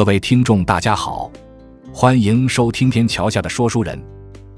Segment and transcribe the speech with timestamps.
[0.00, 1.30] 各位听众，大家好，
[1.92, 4.02] 欢迎收听天桥下的说书人。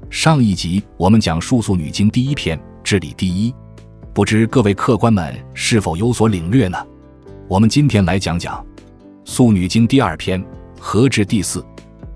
[0.09, 3.53] 上一集我们讲述《素女经》第一篇“治理第一”，
[4.15, 6.77] 不知各位客官们是否有所领略呢？
[7.49, 8.55] 我们今天来讲讲
[9.25, 10.41] 《素女经》第二篇
[10.79, 11.61] “和治第四”。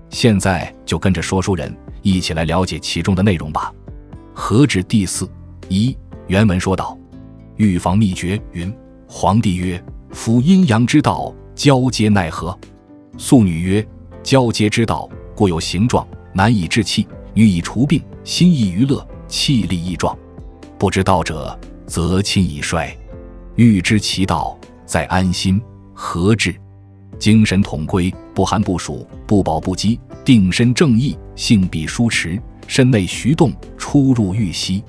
[0.08, 3.70] 现在就跟着说书人一起来了解其中的内容吧。
[4.32, 5.30] 和治第四
[5.68, 5.94] 一
[6.28, 6.96] 原文说道
[7.56, 8.74] ：“预防秘诀云，
[9.06, 12.58] 皇帝曰：‘夫阴阳之道，交接奈何？’”
[13.20, 13.86] 素女曰
[14.22, 17.04] ：“交接之道，故有形状，难以治气；
[17.34, 20.16] 女以除病，心意娱乐，气力易壮。
[20.78, 22.96] 不知道者，则亲以衰。
[23.56, 25.60] 欲知其道，在安心。
[25.92, 26.54] 和治，
[27.18, 34.84] 精神统归，不寒不暑，不饱不饥，定身正义，性必舒弛，身内徐动，出入欲息，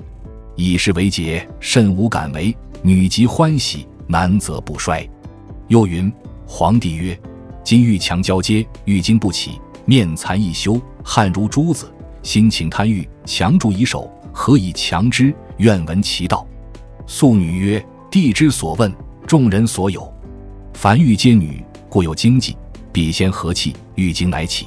[0.54, 2.56] 以是为节，甚无敢为。
[2.80, 5.04] 女即欢喜，男则不衰。
[5.66, 6.10] 又云：
[6.46, 7.18] 皇帝曰。”
[7.70, 11.88] 今欲强交接，欲经不起，面残易羞，汗如珠子，
[12.20, 15.32] 心情贪欲，强助以手，何以强之？
[15.58, 16.44] 愿闻其道。
[17.06, 18.92] 素女曰：“帝之所问，
[19.24, 20.12] 众人所有。
[20.74, 22.56] 凡欲皆女，故有经济，
[22.92, 24.66] 必先和气，欲经乃起。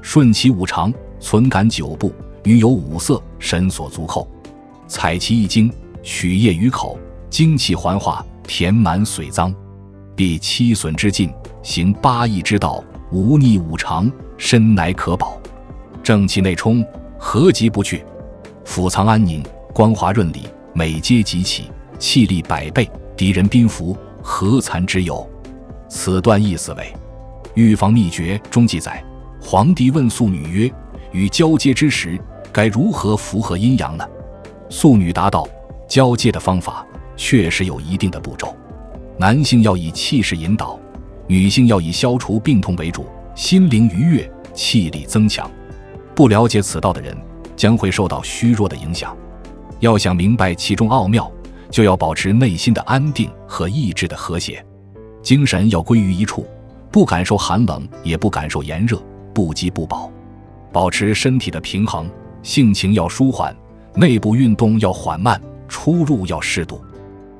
[0.00, 2.10] 顺其五常，存感九步。
[2.42, 4.26] 女有五色，神所足后。
[4.88, 5.70] 采其一经，
[6.02, 9.54] 取液于口，精气还化，填满髓脏，
[10.16, 11.30] 必七损之尽。”
[11.62, 15.40] 行八义之道，无逆五常，身乃可保。
[16.02, 16.84] 正气内充，
[17.18, 18.04] 何疾不去？
[18.64, 19.42] 腹藏安宁，
[19.74, 22.88] 光滑润理，每皆极起，气力百倍。
[23.16, 25.28] 敌人宾服，何残之有？
[25.90, 26.92] 此段意思为：
[27.54, 29.04] 预防秘诀中记载，
[29.42, 30.72] 皇帝问素女曰
[31.12, 32.18] ：“与交接之时，
[32.50, 34.08] 该如何符合阴阳呢？”
[34.70, 35.46] 素女答道
[35.86, 36.86] ：“交接的方法
[37.16, 38.56] 确实有一定的步骤，
[39.18, 40.78] 男性要以气势引导。”
[41.30, 45.48] 女性要以消除病痛为主，心灵愉悦，气力增强。
[46.12, 47.16] 不了解此道的人，
[47.54, 49.16] 将会受到虚弱的影响。
[49.78, 51.30] 要想明白其中奥妙，
[51.70, 54.60] 就要保持内心的安定和意志的和谐，
[55.22, 56.44] 精神要归于一处，
[56.90, 59.00] 不感受寒冷，也不感受炎热，
[59.32, 60.10] 不饥不饱，
[60.72, 62.10] 保持身体的平衡，
[62.42, 63.56] 性情要舒缓，
[63.94, 66.82] 内部运动要缓慢，出入要适度。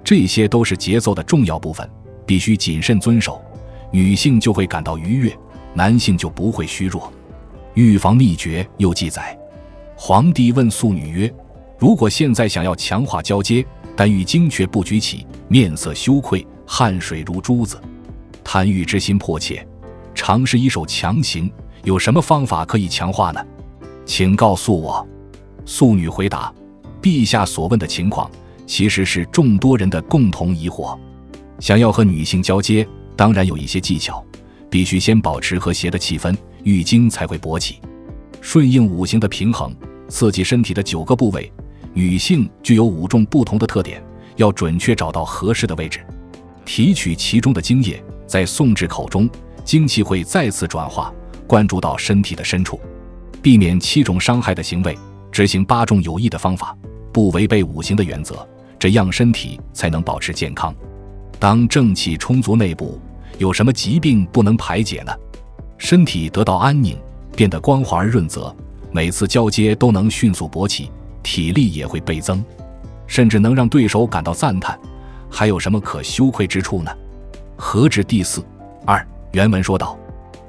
[0.04, 1.90] 这些都是节奏的重要部分，
[2.24, 3.42] 必须谨慎遵守。
[3.92, 5.36] 女性就会感到愉悦，
[5.74, 7.12] 男性就不会虚弱。
[7.74, 9.38] 预防秘诀又记载，
[9.96, 11.32] 皇帝问素女曰
[11.78, 13.64] ：“如果现在想要强化交接，
[13.96, 17.80] 但欲精却不举起，面色羞愧，汗水如珠子，
[18.44, 19.66] 贪欲之心迫切，
[20.14, 21.50] 尝试一手强行，
[21.84, 23.44] 有什么方法可以强化呢？
[24.04, 25.06] 请告诉我。”
[25.64, 26.52] 素女回答
[27.00, 28.30] ：“陛下所问的情况，
[28.66, 30.98] 其实是众多人的共同疑惑。
[31.60, 32.86] 想要和女性交接。”
[33.20, 34.24] 当然有一些技巧，
[34.70, 37.78] 必须先保持和谐的气氛，玉精才会勃起，
[38.40, 39.76] 顺应五行的平衡，
[40.08, 41.52] 刺激身体的九个部位。
[41.92, 44.02] 女性具有五种不同的特点，
[44.36, 46.00] 要准确找到合适的位置，
[46.64, 49.28] 提取其中的精液，在送至口中，
[49.66, 51.12] 精气会再次转化，
[51.46, 52.80] 灌注到身体的深处，
[53.42, 54.98] 避免七种伤害的行为，
[55.30, 56.74] 执行八种有益的方法，
[57.12, 58.48] 不违背五行的原则，
[58.78, 60.74] 这样身体才能保持健康。
[61.38, 62.98] 当正气充足，内部。
[63.40, 65.12] 有什么疾病不能排解呢？
[65.78, 66.94] 身体得到安宁，
[67.34, 68.54] 变得光滑而润泽，
[68.92, 70.90] 每次交接都能迅速勃起，
[71.22, 72.44] 体力也会倍增，
[73.06, 74.78] 甚至能让对手感到赞叹。
[75.30, 76.92] 还有什么可羞愧之处呢？
[77.56, 78.44] 何止第四
[78.84, 79.02] 二
[79.32, 79.98] 原文说道：“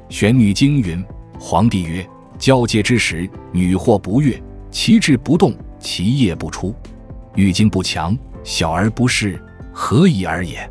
[0.10, 1.02] 玄女经云，
[1.40, 2.06] 皇帝曰：
[2.38, 4.38] 交接之时，女或不悦，
[4.70, 6.76] 其志不动，其业不出，
[7.36, 9.42] 欲经不强，小而不适，
[9.72, 10.70] 何以而也？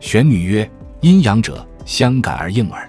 [0.00, 0.68] 玄女曰。”
[1.02, 2.88] 阴阳者，相感而应耳。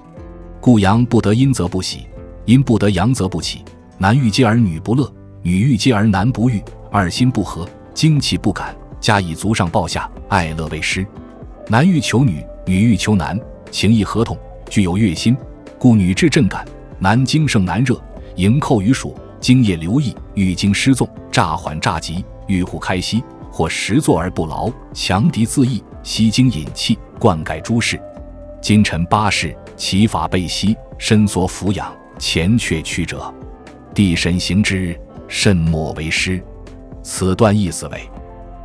[0.62, 2.06] 故阳不得阴则不喜，
[2.46, 3.66] 阴不得阳则不起。
[3.98, 5.12] 男欲接而女不乐，
[5.42, 6.62] 女欲接而男不欲，
[6.92, 11.04] 二心不和，精气不感，加以足上抱下，爱乐为师。
[11.68, 13.36] 男欲求女，女欲求男，
[13.71, 14.38] 情意合同，
[14.69, 15.36] 具有悦心，
[15.80, 16.63] 故女至正感。
[17.00, 18.00] 男精盛男热，
[18.36, 26.95] 盈寇于暑，精液流溢，欲精失纵，乍缓乍急，欲户开息，或时坐而不劳，强敌自缢，吸精引气。
[27.23, 27.97] 灌溉诸事，
[28.61, 31.89] 今臣八世，其法备息，身所抚养，
[32.19, 33.33] 前却曲折，
[33.95, 34.93] 帝神行之，
[35.29, 36.43] 慎莫为师。
[37.01, 37.97] 此段意思为，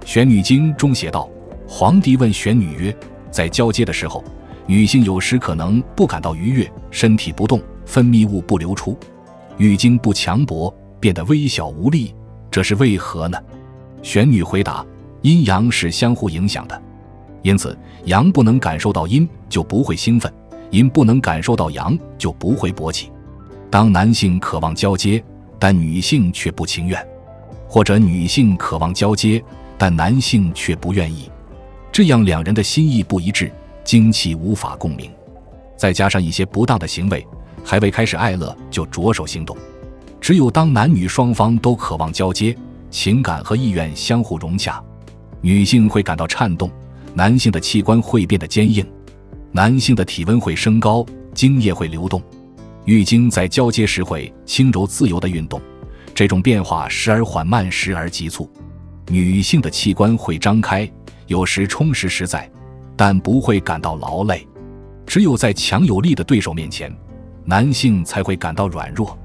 [0.05, 1.31] 《玄女经》中写道：
[1.69, 2.97] 皇帝问玄女曰
[3.31, 4.25] ：“在交接的时候，
[4.67, 8.99] 女性有时可能不感到愉悦，身体不动，分泌物不流出，
[9.59, 12.13] 月经不强勃，变得微小无力，
[12.51, 13.39] 这是为何呢？”
[14.03, 14.85] 玄女回答
[15.23, 16.83] ：“阴阳是相互影响的。”
[17.43, 20.31] 因此，阳不能感受到阴，就不会兴奋；
[20.71, 23.11] 阴不能感受到阳，就不会勃起。
[23.71, 25.23] 当男性渴望交接，
[25.59, 27.07] 但女性却不情愿，
[27.69, 29.43] 或者女性渴望交接，
[29.77, 31.31] 但男性却不愿意，
[31.93, 33.53] 这样两人的心意不一致，
[33.85, 35.11] 精气无法共鸣，
[35.77, 37.27] 再加上一些不当的行为，
[37.65, 39.57] 还未开始爱乐就着手行动。
[40.21, 42.57] 只有当男女双方都渴望交接，
[42.91, 44.83] 情感和意愿相互融洽，
[45.41, 46.71] 女性会感到颤动，
[47.19, 48.87] 男性的器官会变得坚硬，
[49.51, 51.05] 男性的体温会升高，
[51.35, 52.23] 精液会流动。
[52.85, 55.61] 月经在交接时会轻柔自由的运动，
[56.15, 58.49] 这种变化时而缓慢，时而急促。
[59.09, 60.89] 女性的器官会张开，
[61.27, 62.49] 有时充实实在，
[62.97, 64.47] 但不会感到劳累。
[65.05, 66.89] 只有在强有力的对手面前，
[67.45, 69.19] 男性才会感到软弱。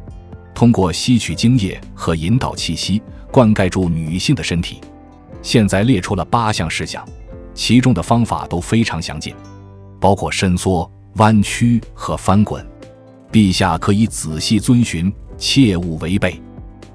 [0.56, 3.00] 通过吸取精液和引导气息，
[3.31, 4.81] 灌溉住女性的身体。
[5.44, 7.07] 现在列出了八项事项，
[7.54, 9.34] 其中的方法都非常详尽，
[10.00, 12.66] 包括伸缩、弯曲和翻滚。
[13.32, 16.40] 陛下可以仔细遵循，切勿违背。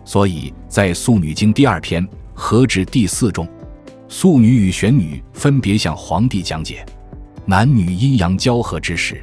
[0.05, 3.47] 所以在《素女经》第二篇《和制》第四中，
[4.09, 6.85] 素女与玄女分别向皇帝讲解
[7.45, 9.23] 男女阴阳交合之时，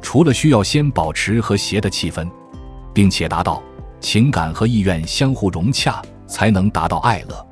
[0.00, 2.28] 除了需要先保持和谐的气氛，
[2.92, 3.62] 并且达到
[4.00, 7.46] 情感和意愿相互融洽，才能达到爱乐。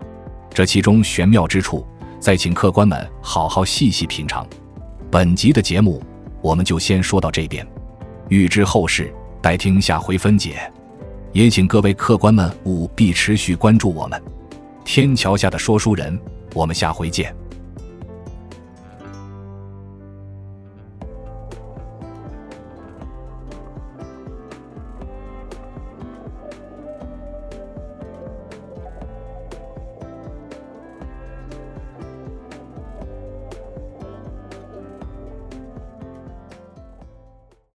[0.54, 1.86] 这其中玄妙之处，
[2.22, 4.46] 再请客官们好好细细品尝。
[5.10, 6.00] 本集的节目，
[6.40, 7.66] 我们就先说到这边。
[8.28, 10.72] 欲知后事，待听下回分解。
[11.32, 14.22] 也请各位客官们务必持续关注我们
[14.84, 16.16] 天桥下的说书人。
[16.54, 17.34] 我们下回见。